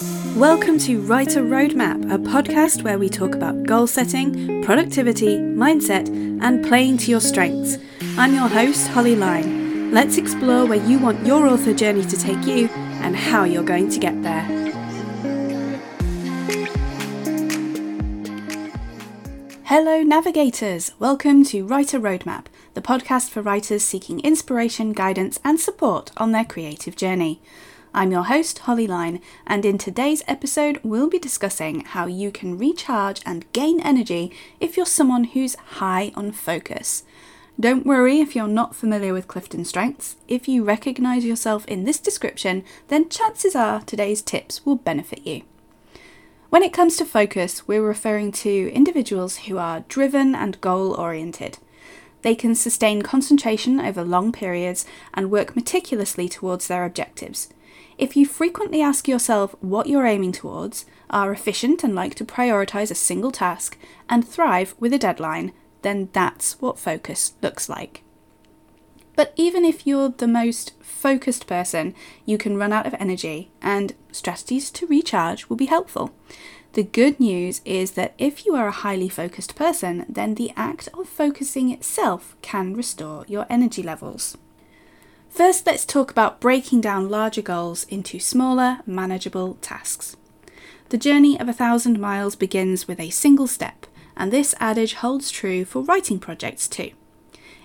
Welcome 0.00 0.78
to 0.80 1.02
Writer 1.02 1.42
Roadmap, 1.42 2.10
a 2.10 2.16
podcast 2.16 2.82
where 2.82 2.98
we 2.98 3.10
talk 3.10 3.34
about 3.34 3.64
goal 3.64 3.86
setting, 3.86 4.64
productivity, 4.64 5.36
mindset, 5.36 6.08
and 6.42 6.64
playing 6.64 6.96
to 6.98 7.10
your 7.10 7.20
strengths. 7.20 7.76
I'm 8.16 8.32
your 8.32 8.48
host, 8.48 8.88
Holly 8.88 9.14
Lyne. 9.14 9.92
Let's 9.92 10.16
explore 10.16 10.64
where 10.64 10.82
you 10.86 10.98
want 10.98 11.26
your 11.26 11.46
author 11.46 11.74
journey 11.74 12.02
to 12.04 12.16
take 12.16 12.46
you 12.46 12.68
and 13.02 13.14
how 13.14 13.44
you're 13.44 13.62
going 13.62 13.90
to 13.90 13.98
get 13.98 14.22
there. 14.22 14.44
Hello, 19.64 20.02
navigators! 20.02 20.92
Welcome 20.98 21.44
to 21.44 21.66
Writer 21.66 22.00
Roadmap, 22.00 22.46
the 22.72 22.80
podcast 22.80 23.28
for 23.28 23.42
writers 23.42 23.82
seeking 23.82 24.20
inspiration, 24.20 24.94
guidance, 24.94 25.38
and 25.44 25.60
support 25.60 26.10
on 26.16 26.32
their 26.32 26.46
creative 26.46 26.96
journey. 26.96 27.42
I'm 27.92 28.12
your 28.12 28.22
host, 28.22 28.60
Holly 28.60 28.86
Lyne, 28.86 29.20
and 29.48 29.64
in 29.64 29.76
today's 29.76 30.22
episode, 30.28 30.78
we'll 30.84 31.08
be 31.10 31.18
discussing 31.18 31.80
how 31.80 32.06
you 32.06 32.30
can 32.30 32.56
recharge 32.56 33.20
and 33.26 33.52
gain 33.52 33.80
energy 33.80 34.30
if 34.60 34.76
you're 34.76 34.86
someone 34.86 35.24
who's 35.24 35.56
high 35.56 36.12
on 36.14 36.30
focus. 36.30 37.02
Don't 37.58 37.84
worry 37.84 38.20
if 38.20 38.36
you're 38.36 38.46
not 38.46 38.76
familiar 38.76 39.12
with 39.12 39.26
Clifton 39.26 39.64
Strengths. 39.64 40.14
If 40.28 40.46
you 40.46 40.62
recognise 40.62 41.24
yourself 41.24 41.66
in 41.66 41.82
this 41.82 41.98
description, 41.98 42.62
then 42.86 43.08
chances 43.08 43.56
are 43.56 43.80
today's 43.80 44.22
tips 44.22 44.64
will 44.64 44.76
benefit 44.76 45.26
you. 45.26 45.42
When 46.48 46.62
it 46.62 46.72
comes 46.72 46.96
to 46.98 47.04
focus, 47.04 47.66
we're 47.66 47.82
referring 47.82 48.30
to 48.32 48.72
individuals 48.72 49.38
who 49.38 49.58
are 49.58 49.84
driven 49.88 50.36
and 50.36 50.60
goal 50.60 50.94
oriented. 50.94 51.58
They 52.22 52.34
can 52.34 52.54
sustain 52.54 53.02
concentration 53.02 53.80
over 53.80 54.02
long 54.02 54.32
periods 54.32 54.84
and 55.14 55.30
work 55.30 55.56
meticulously 55.56 56.28
towards 56.28 56.66
their 56.66 56.84
objectives. 56.84 57.48
If 57.98 58.16
you 58.16 58.26
frequently 58.26 58.80
ask 58.80 59.06
yourself 59.08 59.54
what 59.60 59.86
you're 59.86 60.06
aiming 60.06 60.32
towards, 60.32 60.86
are 61.10 61.32
efficient 61.32 61.84
and 61.84 61.94
like 61.94 62.14
to 62.16 62.24
prioritise 62.24 62.90
a 62.90 62.94
single 62.94 63.30
task, 63.30 63.76
and 64.08 64.26
thrive 64.26 64.74
with 64.78 64.92
a 64.92 64.98
deadline, 64.98 65.52
then 65.82 66.08
that's 66.12 66.60
what 66.60 66.78
focus 66.78 67.34
looks 67.42 67.68
like. 67.68 68.02
But 69.16 69.32
even 69.36 69.64
if 69.64 69.86
you're 69.86 70.10
the 70.10 70.28
most 70.28 70.72
focused 70.80 71.46
person, 71.46 71.94
you 72.24 72.38
can 72.38 72.56
run 72.56 72.72
out 72.72 72.86
of 72.86 72.94
energy, 72.94 73.50
and 73.60 73.94
strategies 74.12 74.70
to 74.72 74.86
recharge 74.86 75.48
will 75.48 75.56
be 75.56 75.66
helpful. 75.66 76.14
The 76.74 76.84
good 76.84 77.18
news 77.18 77.60
is 77.64 77.92
that 77.92 78.14
if 78.16 78.46
you 78.46 78.54
are 78.54 78.68
a 78.68 78.82
highly 78.86 79.08
focused 79.08 79.56
person, 79.56 80.06
then 80.08 80.36
the 80.36 80.52
act 80.56 80.88
of 80.94 81.08
focusing 81.08 81.70
itself 81.70 82.36
can 82.42 82.74
restore 82.74 83.24
your 83.26 83.46
energy 83.50 83.82
levels. 83.82 84.38
First, 85.28 85.66
let's 85.66 85.84
talk 85.84 86.10
about 86.10 86.40
breaking 86.40 86.80
down 86.80 87.08
larger 87.08 87.42
goals 87.42 87.84
into 87.84 88.18
smaller, 88.20 88.80
manageable 88.86 89.54
tasks. 89.60 90.16
The 90.90 90.98
journey 90.98 91.38
of 91.38 91.48
a 91.48 91.52
thousand 91.52 92.00
miles 92.00 92.36
begins 92.36 92.86
with 92.86 93.00
a 93.00 93.10
single 93.10 93.46
step, 93.46 93.86
and 94.16 94.32
this 94.32 94.54
adage 94.60 94.94
holds 94.94 95.30
true 95.30 95.64
for 95.64 95.82
writing 95.82 96.18
projects 96.18 96.68
too. 96.68 96.90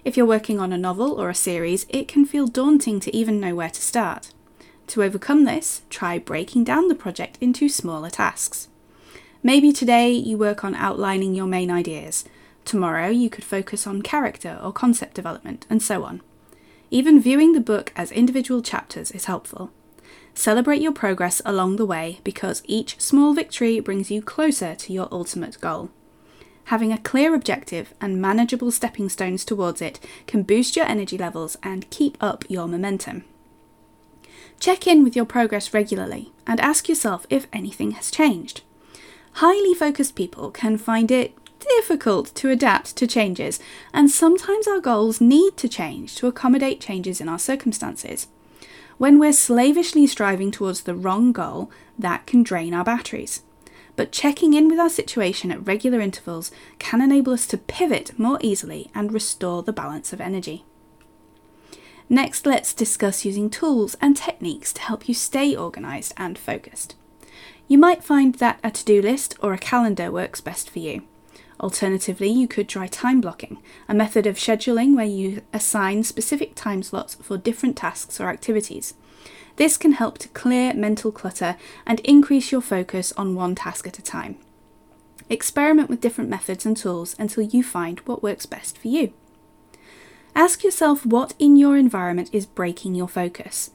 If 0.06 0.16
you're 0.16 0.26
working 0.28 0.60
on 0.60 0.72
a 0.72 0.78
novel 0.78 1.20
or 1.20 1.32
a 1.32 1.36
series, 1.36 1.88
it 1.90 2.08
can 2.08 2.26
feel 2.26 2.46
daunting 2.46 3.00
to 3.00 3.16
even 3.16 3.40
know 3.40 3.56
where 3.56 3.72
to 3.72 3.82
start. 3.82 4.32
To 4.88 5.02
overcome 5.02 5.46
this, 5.46 5.82
try 5.90 6.20
breaking 6.20 6.64
down 6.64 6.90
the 6.90 6.94
project 6.94 7.40
into 7.42 7.68
smaller 7.68 8.12
tasks. 8.12 8.68
Maybe 9.42 9.74
today 9.74 10.12
you 10.12 10.38
work 10.38 10.64
on 10.64 10.76
outlining 10.76 11.34
your 11.34 11.48
main 11.48 11.72
ideas. 11.72 12.24
Tomorrow 12.66 13.10
you 13.10 13.32
could 13.32 13.44
focus 13.44 13.88
on 13.88 14.04
character 14.04 14.60
or 14.64 14.72
concept 14.72 15.16
development, 15.16 15.66
and 15.72 15.82
so 15.82 16.04
on. 16.04 16.22
Even 16.92 17.20
viewing 17.20 17.54
the 17.54 17.60
book 17.60 17.92
as 17.96 18.12
individual 18.12 18.62
chapters 18.62 19.10
is 19.10 19.26
helpful. 19.26 19.72
Celebrate 20.36 20.82
your 20.82 20.92
progress 20.92 21.42
along 21.46 21.78
the 21.78 21.86
way 21.86 22.20
because 22.24 22.62
each 22.66 23.02
small 23.02 23.34
victory 23.34 23.80
brings 23.80 24.12
you 24.12 24.22
closer 24.22 24.76
to 24.76 24.94
your 24.94 25.08
ultimate 25.12 25.60
goal. 25.60 25.90
Having 26.66 26.92
a 26.92 26.98
clear 26.98 27.36
objective 27.36 27.94
and 28.02 28.22
manageable 28.22 28.72
stepping 28.72 29.08
stones 29.10 29.46
towards 29.46 29.82
it 29.82 30.00
can 30.26 30.44
boost 30.44 30.76
your 30.76 30.86
energy 30.86 31.18
levels 31.18 31.58
and 31.62 31.90
keep 31.90 32.18
up 32.22 32.44
your 32.50 32.68
momentum. 32.68 33.24
Check 34.60 34.88
in 34.88 35.04
with 35.04 35.16
your 35.16 35.26
progress 35.26 35.74
regularly 35.74 36.32
and 36.48 36.60
ask 36.60 36.90
yourself 36.90 37.28
if 37.30 37.48
anything 37.54 37.92
has 37.92 38.10
changed. 38.10 38.62
Highly 39.34 39.74
focused 39.74 40.16
people 40.16 40.50
can 40.50 40.78
find 40.78 41.12
it 41.12 41.36
difficult 41.60 42.34
to 42.36 42.50
adapt 42.50 42.96
to 42.96 43.08
changes, 43.08 43.60
and 43.94 44.10
sometimes 44.10 44.68
our 44.68 44.80
goals 44.80 45.20
need 45.20 45.58
to 45.58 45.68
change 45.68 46.16
to 46.16 46.28
accommodate 46.28 46.80
changes 46.80 47.20
in 47.20 47.28
our 47.28 47.40
circumstances. 47.40 48.28
When 48.98 49.20
we're 49.20 49.34
slavishly 49.34 50.08
striving 50.08 50.52
towards 50.52 50.82
the 50.82 50.96
wrong 50.96 51.32
goal, 51.32 51.70
that 52.00 52.26
can 52.26 52.44
drain 52.44 52.74
our 52.74 52.84
batteries. 52.84 53.42
But 53.96 54.12
checking 54.12 54.54
in 54.54 54.68
with 54.68 54.80
our 54.80 54.90
situation 54.90 55.52
at 55.52 55.66
regular 55.66 56.02
intervals 56.02 56.52
can 56.80 57.02
enable 57.02 57.34
us 57.34 57.48
to 57.48 57.58
pivot 57.58 58.18
more 58.20 58.38
easily 58.42 58.92
and 58.94 59.14
restore 59.14 59.64
the 59.64 59.74
balance 59.74 60.12
of 60.12 60.20
energy. 60.20 60.66
Next, 62.10 62.46
let's 62.46 62.74
discuss 62.74 63.26
using 63.26 63.50
tools 63.50 63.96
and 64.00 64.16
techniques 64.16 64.74
to 64.74 64.82
help 64.82 65.08
you 65.08 65.14
stay 65.14 65.56
organised 65.56 66.14
and 66.18 66.38
focused. 66.38 66.96
You 67.68 67.78
might 67.78 68.04
find 68.04 68.36
that 68.36 68.60
a 68.64 68.70
to 68.70 68.86
do 68.86 69.02
list 69.02 69.36
or 69.42 69.54
a 69.54 69.58
calendar 69.58 70.12
works 70.12 70.40
best 70.40 70.70
for 70.70 70.80
you. 70.80 71.04
Alternatively, 71.60 72.30
you 72.30 72.48
could 72.48 72.68
try 72.68 72.88
time 72.88 73.22
blocking, 73.22 73.60
a 73.88 73.94
method 73.94 74.28
of 74.28 74.36
scheduling 74.36 74.96
where 74.96 75.06
you 75.06 75.42
assign 75.54 76.04
specific 76.04 76.54
time 76.54 76.84
slots 76.84 77.16
for 77.16 77.38
different 77.38 77.78
tasks 77.78 78.20
or 78.20 78.30
activities. 78.30 78.94
This 79.56 79.78
can 79.78 79.94
help 79.94 80.18
to 80.20 80.28
clear 80.30 80.74
mental 80.74 81.12
clutter 81.12 81.56
and 81.86 82.02
increase 82.02 82.52
your 82.52 82.62
focus 82.62 83.14
on 83.16 83.36
one 83.36 83.56
task 83.56 83.88
at 83.88 83.98
a 83.98 84.04
time. 84.04 84.38
Experiment 85.30 85.90
with 85.90 86.02
different 86.02 86.30
methods 86.30 86.66
and 86.66 86.76
tools 86.76 87.16
until 87.18 87.44
you 87.44 87.64
find 87.64 88.00
what 88.00 88.22
works 88.22 88.46
best 88.46 88.78
for 88.78 88.90
you. 88.90 89.14
Ask 90.36 90.64
yourself 90.64 91.06
what 91.06 91.34
in 91.40 91.56
your 91.56 91.78
environment 91.78 92.30
is 92.34 92.46
breaking 92.46 92.96
your 92.96 93.08
focus. 93.08 93.72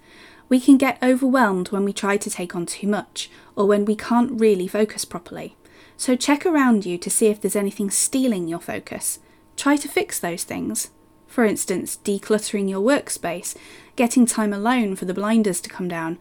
We 0.50 0.60
can 0.60 0.76
get 0.76 1.02
overwhelmed 1.02 1.68
when 1.68 1.84
we 1.84 1.94
try 1.94 2.18
to 2.18 2.28
take 2.28 2.54
on 2.54 2.66
too 2.66 2.86
much, 2.86 3.30
or 3.56 3.66
when 3.66 3.86
we 3.86 3.96
can't 3.96 4.38
really 4.38 4.68
focus 4.68 5.06
properly. 5.06 5.56
So 6.00 6.16
check 6.16 6.46
around 6.46 6.86
you 6.86 6.96
to 6.96 7.10
see 7.10 7.26
if 7.26 7.42
there's 7.42 7.54
anything 7.54 7.90
stealing 7.90 8.48
your 8.48 8.58
focus. 8.58 9.18
Try 9.54 9.76
to 9.76 9.86
fix 9.86 10.18
those 10.18 10.44
things. 10.44 10.92
For 11.26 11.44
instance, 11.44 11.98
decluttering 12.02 12.70
your 12.70 12.80
workspace, 12.80 13.54
getting 13.96 14.24
time 14.24 14.54
alone 14.54 14.96
for 14.96 15.04
the 15.04 15.12
blinders 15.12 15.60
to 15.60 15.68
come 15.68 15.88
down, 15.88 16.18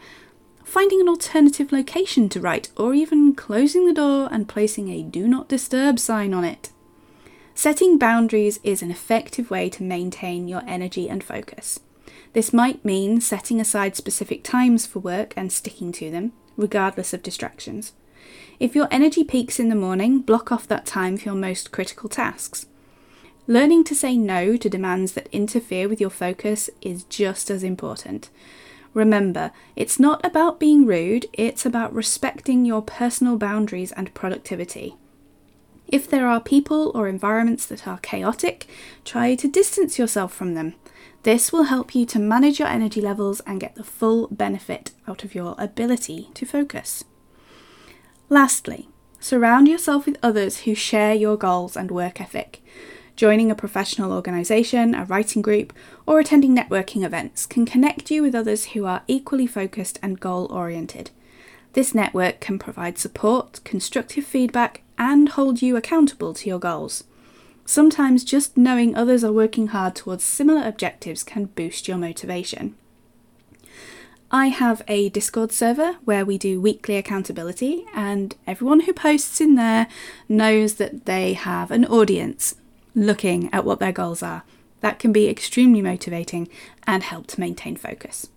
finding 0.66 1.00
an 1.00 1.08
alternative 1.08 1.72
location 1.72 2.28
to 2.28 2.42
write, 2.42 2.68
or 2.76 2.94
even 2.94 3.34
closing 3.34 3.86
the 3.86 3.94
door 3.94 4.28
and 4.34 4.50
placing 4.50 4.90
a 4.90 5.02
do 5.02 5.30
not 5.30 5.48
disturb 5.48 5.98
sign 5.98 6.34
on 6.34 6.44
it. 6.44 6.72
Setting 7.56 7.98
boundaries 7.98 8.60
is 8.66 8.82
an 8.82 8.92
effective 8.92 9.50
way 9.50 9.70
to 9.70 9.82
maintain 9.82 10.50
your 10.50 10.64
energy 10.68 11.08
and 11.10 11.24
focus. 11.24 11.80
This 12.34 12.52
might 12.52 12.84
mean 12.84 13.22
setting 13.22 13.62
aside 13.62 13.96
specific 13.96 14.44
times 14.44 14.86
for 14.86 15.00
work 15.00 15.34
and 15.38 15.54
sticking 15.54 15.94
to 15.94 16.12
them, 16.12 16.34
regardless 16.58 17.14
of 17.14 17.24
distractions. 17.24 17.94
If 18.60 18.76
your 18.76 18.88
energy 18.92 19.24
peaks 19.24 19.60
in 19.60 19.70
the 19.70 19.76
morning, 19.76 20.20
block 20.20 20.52
off 20.52 20.68
that 20.68 20.86
time 20.86 21.18
for 21.18 21.26
your 21.26 21.36
most 21.36 21.72
critical 21.72 22.10
tasks. 22.10 22.66
Learning 23.48 23.84
to 23.84 23.96
say 23.96 24.16
no 24.18 24.58
to 24.58 24.70
demands 24.70 25.14
that 25.14 25.28
interfere 25.32 25.90
with 25.90 26.00
your 26.00 26.10
focus 26.10 26.70
is 26.82 27.04
just 27.06 27.50
as 27.50 27.64
important. 27.64 28.30
Remember, 28.94 29.52
it's 29.76 30.00
not 30.00 30.24
about 30.26 30.60
being 30.60 30.86
rude, 30.86 31.26
it's 31.34 31.66
about 31.66 31.94
respecting 31.94 32.66
your 32.66 32.82
personal 32.82 33.38
boundaries 33.38 33.92
and 33.92 34.14
productivity. 34.14 34.96
If 35.88 36.08
there 36.08 36.28
are 36.28 36.40
people 36.40 36.92
or 36.94 37.08
environments 37.08 37.66
that 37.66 37.88
are 37.88 37.98
chaotic, 37.98 38.68
try 39.04 39.34
to 39.36 39.48
distance 39.48 39.98
yourself 39.98 40.34
from 40.34 40.54
them. 40.54 40.76
This 41.24 41.52
will 41.52 41.64
help 41.64 41.96
you 41.96 42.06
to 42.08 42.20
manage 42.20 42.60
your 42.60 42.68
energy 42.68 43.02
levels 43.02 43.40
and 43.42 43.60
get 43.60 43.76
the 43.76 43.84
full 43.84 44.28
benefit 44.28 44.92
out 45.08 45.24
of 45.24 45.34
your 45.34 45.56
ability 45.58 46.30
to 46.36 46.46
focus. 46.46 47.04
Lastly, 48.32 48.88
surround 49.20 49.68
yourself 49.68 50.06
with 50.06 50.20
others 50.22 50.60
who 50.60 50.76
share 50.76 51.16
your 51.16 51.36
goals 51.36 51.76
and 51.76 51.90
work 51.90 52.22
ethic. 52.22 52.62
Joining 53.16 53.50
a 53.50 53.56
professional 53.56 54.14
organisation, 54.14 54.94
a 54.94 55.04
writing 55.06 55.42
group, 55.42 55.74
or 56.06 56.20
attending 56.20 56.56
networking 56.56 57.04
events 57.04 57.48
can 57.48 57.66
connect 57.66 58.12
you 58.12 58.22
with 58.22 58.36
others 58.36 58.66
who 58.68 58.86
are 58.86 59.02
equally 59.08 59.48
focused 59.48 59.98
and 60.04 60.20
goal 60.20 60.46
oriented. 60.52 61.10
This 61.74 61.96
network 61.96 62.40
can 62.40 62.60
provide 62.60 63.00
support, 63.00 63.62
constructive 63.64 64.26
feedback, 64.26 64.84
and 65.00 65.30
hold 65.30 65.64
you 65.64 65.76
accountable 65.76 66.36
to 66.36 66.48
your 66.48 66.60
goals. 66.60 67.06
Sometimes 67.66 68.24
just 68.24 68.56
knowing 68.56 68.96
others 68.96 69.24
are 69.24 69.34
working 69.34 69.68
hard 69.68 69.96
towards 69.96 70.24
similar 70.24 70.68
objectives 70.68 71.24
can 71.24 71.46
boost 71.46 71.88
your 71.88 71.98
motivation. 71.98 72.76
I 74.32 74.48
have 74.48 74.84
a 74.88 75.10
Discord 75.10 75.52
server 75.52 75.94
where 76.06 76.24
we 76.24 76.38
do 76.38 76.62
weekly 76.62 76.98
accountability, 76.98 77.86
and 77.96 78.36
everyone 78.46 78.82
who 78.82 78.94
posts 78.94 79.42
in 79.42 79.56
there 79.56 79.88
knows 80.28 80.76
that 80.76 81.06
they 81.06 81.34
have 81.34 81.72
an 81.72 81.84
audience 81.86 82.54
looking 82.94 83.52
at 83.52 83.66
what 83.66 83.80
their 83.80 83.92
goals 83.92 84.22
are. 84.22 84.44
That 84.82 85.00
can 85.00 85.12
be 85.12 85.28
extremely 85.28 85.82
motivating 85.82 86.48
and 86.86 87.02
help 87.02 87.26
to 87.28 87.40
maintain 87.40 87.76
focus. 87.76 88.30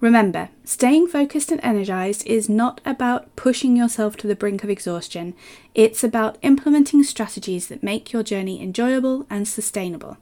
Remember, 0.00 0.48
staying 0.64 1.06
focused 1.06 1.52
and 1.52 1.60
energized 1.62 2.26
is 2.26 2.48
not 2.48 2.80
about 2.84 3.34
pushing 3.36 3.76
yourself 3.76 4.16
to 4.16 4.26
the 4.26 4.36
brink 4.36 4.64
of 4.64 4.70
exhaustion, 4.70 5.34
it's 5.76 6.02
about 6.02 6.38
implementing 6.42 7.04
strategies 7.04 7.68
that 7.68 7.84
make 7.84 8.12
your 8.12 8.24
journey 8.24 8.60
enjoyable 8.60 9.26
and 9.30 9.46
sustainable. 9.46 10.16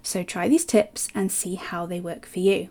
So 0.00 0.22
try 0.22 0.48
these 0.48 0.64
tips 0.64 1.08
and 1.12 1.32
see 1.32 1.56
how 1.56 1.86
they 1.86 2.00
work 2.00 2.24
for 2.24 2.38
you. 2.38 2.68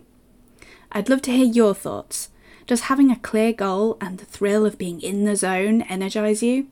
I'd 0.92 1.08
love 1.08 1.22
to 1.22 1.32
hear 1.32 1.46
your 1.46 1.74
thoughts. 1.74 2.28
Does 2.66 2.82
having 2.82 3.10
a 3.10 3.16
clear 3.16 3.52
goal 3.52 3.96
and 4.00 4.18
the 4.18 4.26
thrill 4.26 4.64
of 4.66 4.78
being 4.78 5.00
in 5.00 5.24
the 5.24 5.34
zone 5.34 5.82
energize 5.82 6.42
you? 6.42 6.68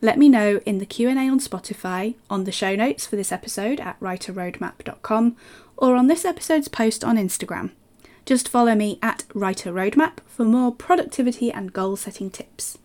Let 0.00 0.18
me 0.18 0.28
know 0.28 0.60
in 0.66 0.78
the 0.78 0.86
Q&A 0.86 1.12
on 1.14 1.40
Spotify, 1.40 2.14
on 2.28 2.44
the 2.44 2.52
show 2.52 2.76
notes 2.76 3.06
for 3.06 3.16
this 3.16 3.32
episode 3.32 3.80
at 3.80 3.98
writerroadmap.com, 4.00 5.36
or 5.76 5.96
on 5.96 6.06
this 6.06 6.24
episode's 6.24 6.68
post 6.68 7.02
on 7.02 7.16
Instagram. 7.16 7.70
Just 8.26 8.48
follow 8.48 8.74
me 8.74 8.98
at 9.02 9.24
Writer 9.34 9.72
Roadmap 9.72 10.18
for 10.26 10.44
more 10.44 10.72
productivity 10.72 11.50
and 11.50 11.72
goal 11.72 11.96
setting 11.96 12.30
tips. 12.30 12.78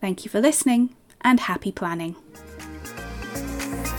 Thank 0.00 0.24
you 0.24 0.30
for 0.30 0.40
listening 0.40 0.94
and 1.20 1.40
happy 1.40 1.72
planning. 1.72 2.16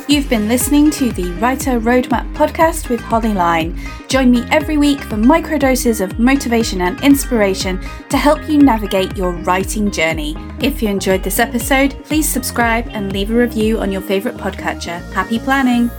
You've 0.07 0.29
been 0.29 0.47
listening 0.47 0.89
to 0.91 1.11
the 1.11 1.31
Writer 1.33 1.79
Roadmap 1.79 2.33
podcast 2.33 2.89
with 2.89 3.01
Holly 3.01 3.33
Lyne. 3.33 3.77
Join 4.09 4.31
me 4.31 4.43
every 4.49 4.77
week 4.77 5.01
for 5.01 5.17
microdoses 5.17 6.01
of 6.01 6.17
motivation 6.17 6.81
and 6.81 6.99
inspiration 7.03 7.79
to 8.09 8.17
help 8.17 8.49
you 8.49 8.57
navigate 8.57 9.15
your 9.15 9.33
writing 9.43 9.91
journey. 9.91 10.35
If 10.61 10.81
you 10.81 10.89
enjoyed 10.89 11.21
this 11.21 11.37
episode, 11.37 12.03
please 12.05 12.27
subscribe 12.27 12.87
and 12.89 13.13
leave 13.13 13.29
a 13.29 13.35
review 13.35 13.79
on 13.79 13.91
your 13.91 14.01
favourite 14.01 14.37
podcatcher. 14.37 14.99
Happy 15.13 15.37
planning! 15.37 15.91